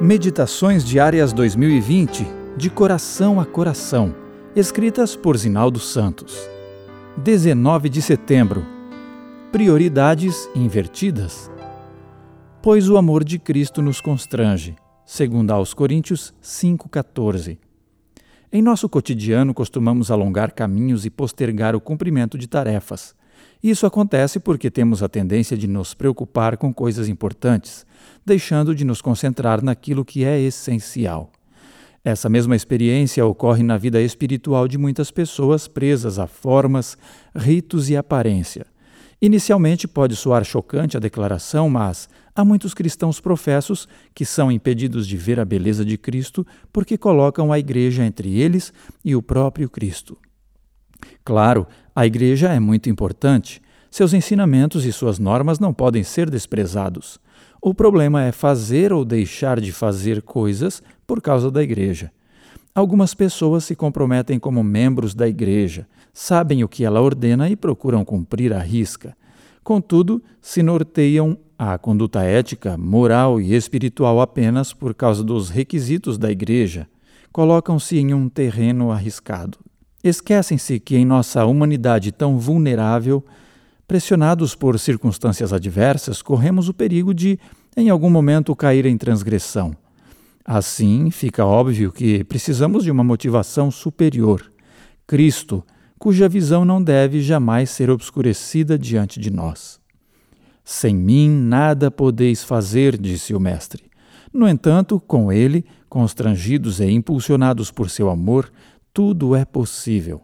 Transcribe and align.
Meditações 0.00 0.84
Diárias 0.84 1.32
2020, 1.32 2.24
de 2.56 2.70
coração 2.70 3.40
a 3.40 3.44
coração, 3.44 4.14
escritas 4.54 5.16
por 5.16 5.36
Zinaldo 5.36 5.80
Santos. 5.80 6.48
19 7.16 7.88
de 7.88 8.00
setembro. 8.00 8.64
Prioridades 9.50 10.48
invertidas. 10.54 11.50
Pois 12.62 12.88
o 12.88 12.96
amor 12.96 13.24
de 13.24 13.40
Cristo 13.40 13.82
nos 13.82 14.00
constrange. 14.00 14.76
Segundo 15.04 15.50
aos 15.50 15.74
Coríntios 15.74 16.32
5:14. 16.40 17.58
Em 18.52 18.62
nosso 18.62 18.88
cotidiano 18.88 19.52
costumamos 19.52 20.12
alongar 20.12 20.52
caminhos 20.52 21.04
e 21.06 21.10
postergar 21.10 21.74
o 21.74 21.80
cumprimento 21.80 22.38
de 22.38 22.46
tarefas. 22.46 23.16
Isso 23.62 23.86
acontece 23.86 24.38
porque 24.38 24.70
temos 24.70 25.02
a 25.02 25.08
tendência 25.08 25.56
de 25.56 25.66
nos 25.66 25.92
preocupar 25.92 26.56
com 26.56 26.72
coisas 26.72 27.08
importantes, 27.08 27.84
deixando 28.24 28.74
de 28.74 28.84
nos 28.84 29.02
concentrar 29.02 29.62
naquilo 29.62 30.04
que 30.04 30.24
é 30.24 30.40
essencial. 30.40 31.32
Essa 32.04 32.28
mesma 32.28 32.54
experiência 32.54 33.26
ocorre 33.26 33.62
na 33.64 33.76
vida 33.76 34.00
espiritual 34.00 34.68
de 34.68 34.78
muitas 34.78 35.10
pessoas 35.10 35.66
presas 35.66 36.18
a 36.18 36.26
formas, 36.26 36.96
ritos 37.34 37.90
e 37.90 37.96
aparência. 37.96 38.64
Inicialmente 39.20 39.88
pode 39.88 40.14
soar 40.14 40.44
chocante 40.44 40.96
a 40.96 41.00
declaração, 41.00 41.68
mas 41.68 42.08
há 42.36 42.44
muitos 42.44 42.72
cristãos 42.72 43.20
professos 43.20 43.88
que 44.14 44.24
são 44.24 44.52
impedidos 44.52 45.08
de 45.08 45.16
ver 45.16 45.40
a 45.40 45.44
beleza 45.44 45.84
de 45.84 45.98
Cristo 45.98 46.46
porque 46.72 46.96
colocam 46.96 47.52
a 47.52 47.58
igreja 47.58 48.04
entre 48.04 48.40
eles 48.40 48.72
e 49.04 49.16
o 49.16 49.22
próprio 49.22 49.68
Cristo. 49.68 50.16
Claro, 51.28 51.66
a 51.94 52.06
igreja 52.06 52.48
é 52.48 52.58
muito 52.58 52.88
importante. 52.88 53.60
Seus 53.90 54.14
ensinamentos 54.14 54.86
e 54.86 54.92
suas 54.94 55.18
normas 55.18 55.58
não 55.58 55.74
podem 55.74 56.02
ser 56.02 56.30
desprezados. 56.30 57.20
O 57.60 57.74
problema 57.74 58.22
é 58.24 58.32
fazer 58.32 58.94
ou 58.94 59.04
deixar 59.04 59.60
de 59.60 59.70
fazer 59.70 60.22
coisas 60.22 60.82
por 61.06 61.20
causa 61.20 61.50
da 61.50 61.62
igreja. 61.62 62.10
Algumas 62.74 63.12
pessoas 63.12 63.64
se 63.64 63.76
comprometem 63.76 64.38
como 64.38 64.64
membros 64.64 65.14
da 65.14 65.28
igreja, 65.28 65.86
sabem 66.14 66.64
o 66.64 66.68
que 66.68 66.82
ela 66.82 67.02
ordena 67.02 67.50
e 67.50 67.56
procuram 67.56 68.06
cumprir 68.06 68.54
à 68.54 68.60
risca. 68.60 69.14
Contudo, 69.62 70.22
se 70.40 70.62
norteiam 70.62 71.36
a 71.58 71.76
conduta 71.76 72.22
ética, 72.22 72.78
moral 72.78 73.38
e 73.38 73.54
espiritual 73.54 74.18
apenas 74.22 74.72
por 74.72 74.94
causa 74.94 75.22
dos 75.22 75.50
requisitos 75.50 76.16
da 76.16 76.30
igreja, 76.30 76.88
colocam-se 77.30 77.98
em 77.98 78.14
um 78.14 78.30
terreno 78.30 78.90
arriscado. 78.90 79.58
Esquecem-se 80.02 80.78
que 80.78 80.96
em 80.96 81.04
nossa 81.04 81.44
humanidade 81.44 82.12
tão 82.12 82.38
vulnerável, 82.38 83.24
pressionados 83.86 84.54
por 84.54 84.78
circunstâncias 84.78 85.52
adversas, 85.52 86.22
corremos 86.22 86.68
o 86.68 86.74
perigo 86.74 87.12
de, 87.12 87.38
em 87.76 87.90
algum 87.90 88.10
momento, 88.10 88.54
cair 88.54 88.86
em 88.86 88.96
transgressão. 88.96 89.76
Assim, 90.44 91.10
fica 91.10 91.44
óbvio 91.44 91.92
que 91.92 92.22
precisamos 92.24 92.84
de 92.84 92.90
uma 92.90 93.04
motivação 93.04 93.70
superior, 93.70 94.50
Cristo, 95.06 95.64
cuja 95.98 96.28
visão 96.28 96.64
não 96.64 96.82
deve 96.82 97.20
jamais 97.20 97.70
ser 97.70 97.90
obscurecida 97.90 98.78
diante 98.78 99.18
de 99.18 99.30
nós. 99.30 99.80
Sem 100.64 100.94
mim 100.94 101.28
nada 101.28 101.90
podeis 101.90 102.44
fazer, 102.44 102.96
disse 102.96 103.34
o 103.34 103.40
Mestre. 103.40 103.84
No 104.32 104.46
entanto, 104.46 105.00
com 105.00 105.32
ele, 105.32 105.64
constrangidos 105.88 106.78
e 106.78 106.84
impulsionados 106.90 107.70
por 107.70 107.90
seu 107.90 108.08
amor, 108.10 108.52
tudo 108.92 109.34
é 109.34 109.44
possível. 109.44 110.22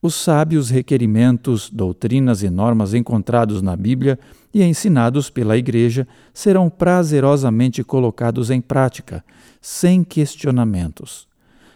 Os 0.00 0.14
sábios 0.14 0.70
requerimentos, 0.70 1.70
doutrinas 1.70 2.42
e 2.42 2.50
normas 2.50 2.94
encontrados 2.94 3.62
na 3.62 3.74
Bíblia 3.74 4.18
e 4.52 4.62
ensinados 4.62 5.30
pela 5.30 5.56
Igreja 5.56 6.06
serão 6.32 6.68
prazerosamente 6.70 7.82
colocados 7.82 8.50
em 8.50 8.60
prática, 8.60 9.24
sem 9.60 10.04
questionamentos. 10.04 11.26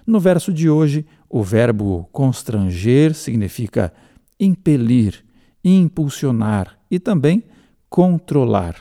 No 0.06 0.20
verso 0.20 0.52
de 0.52 0.68
hoje, 0.68 1.06
o 1.29 1.42
verbo 1.42 2.08
constranger 2.12 3.14
significa 3.14 3.92
impelir, 4.39 5.24
impulsionar 5.64 6.79
e 6.90 6.98
também 6.98 7.42
controlar. 7.89 8.77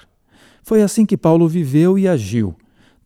Foi 0.64 0.82
assim 0.82 1.06
que 1.06 1.18
Paulo 1.18 1.48
viveu 1.48 1.98
e 1.98 2.08
agiu 2.08 2.56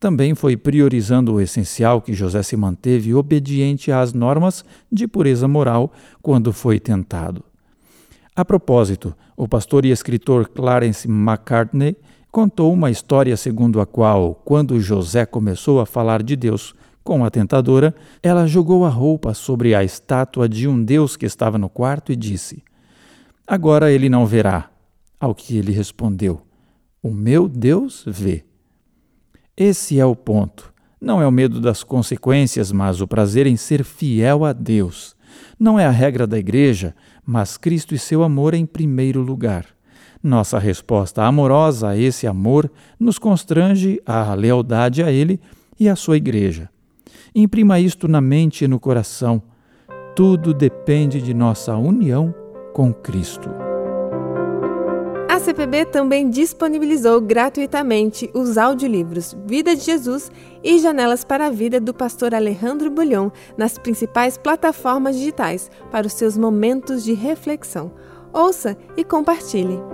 também 0.03 0.35
foi 0.35 0.57
priorizando 0.57 1.35
o 1.35 1.39
essencial 1.39 2.01
que 2.01 2.11
José 2.11 2.43
se 2.43 2.57
manteve 2.57 3.13
obediente 3.13 3.89
às 3.89 4.11
normas 4.11 4.65
de 4.91 5.07
pureza 5.07 5.47
moral 5.47 5.93
quando 6.21 6.51
foi 6.51 6.77
tentado. 6.77 7.41
A 8.35 8.43
propósito, 8.43 9.15
o 9.37 9.47
pastor 9.47 9.85
e 9.85 9.91
escritor 9.91 10.49
Clarence 10.49 11.07
McCartney 11.07 11.95
contou 12.29 12.73
uma 12.73 12.91
história 12.91 13.37
segundo 13.37 13.79
a 13.79 13.85
qual, 13.85 14.41
quando 14.43 14.77
José 14.77 15.25
começou 15.25 15.79
a 15.79 15.85
falar 15.85 16.21
de 16.21 16.35
Deus 16.35 16.75
com 17.01 17.23
a 17.23 17.31
tentadora, 17.31 17.95
ela 18.21 18.45
jogou 18.45 18.83
a 18.83 18.89
roupa 18.89 19.33
sobre 19.33 19.73
a 19.73 19.85
estátua 19.85 20.49
de 20.49 20.67
um 20.67 20.83
Deus 20.83 21.15
que 21.15 21.25
estava 21.25 21.57
no 21.57 21.69
quarto 21.69 22.11
e 22.11 22.17
disse: 22.17 22.61
Agora 23.47 23.89
ele 23.89 24.09
não 24.09 24.25
verá. 24.25 24.69
Ao 25.17 25.33
que 25.33 25.55
ele 25.55 25.71
respondeu: 25.71 26.41
O 27.01 27.09
meu 27.09 27.47
Deus 27.47 28.03
vê. 28.05 28.43
Esse 29.55 29.99
é 29.99 30.05
o 30.05 30.15
ponto. 30.15 30.73
Não 30.99 31.21
é 31.21 31.27
o 31.27 31.31
medo 31.31 31.61
das 31.61 31.83
consequências, 31.83 32.71
mas 32.71 33.01
o 33.01 33.07
prazer 33.07 33.45
em 33.45 33.55
ser 33.55 33.83
fiel 33.83 34.45
a 34.45 34.53
Deus. 34.53 35.15
Não 35.59 35.79
é 35.79 35.85
a 35.85 35.91
regra 35.91 36.25
da 36.25 36.39
igreja, 36.39 36.95
mas 37.25 37.55
Cristo 37.55 37.93
e 37.93 37.99
seu 37.99 38.23
amor 38.23 38.55
em 38.55 38.65
primeiro 38.65 39.21
lugar. 39.21 39.67
Nossa 40.23 40.57
resposta 40.57 41.23
amorosa 41.23 41.89
a 41.89 41.97
esse 41.97 42.25
amor 42.25 42.71
nos 42.99 43.19
constrange 43.19 44.01
à 44.05 44.33
lealdade 44.33 45.03
a 45.03 45.11
Ele 45.11 45.39
e 45.79 45.87
à 45.87 45.95
sua 45.95 46.17
igreja. 46.17 46.69
Imprima 47.35 47.79
isto 47.79 48.07
na 48.07 48.21
mente 48.21 48.63
e 48.63 48.67
no 48.67 48.79
coração. 48.79 49.41
Tudo 50.15 50.53
depende 50.53 51.21
de 51.21 51.33
nossa 51.33 51.75
união 51.75 52.33
com 52.73 52.93
Cristo. 52.93 53.72
CPB 55.43 55.87
também 55.87 56.29
disponibilizou 56.29 57.19
gratuitamente 57.19 58.31
os 58.33 58.57
audiolivros 58.57 59.35
Vida 59.45 59.75
de 59.75 59.81
Jesus 59.81 60.31
e 60.63 60.79
Janelas 60.79 61.25
para 61.25 61.47
a 61.47 61.49
Vida 61.49 61.81
do 61.81 61.93
pastor 61.93 62.33
Alejandro 62.33 62.89
Bulhão 62.89 63.29
nas 63.57 63.77
principais 63.77 64.37
plataformas 64.37 65.17
digitais 65.17 65.69
para 65.91 66.07
os 66.07 66.13
seus 66.13 66.37
momentos 66.37 67.03
de 67.03 67.13
reflexão. 67.13 67.91
Ouça 68.31 68.77
e 68.95 69.03
compartilhe. 69.03 69.92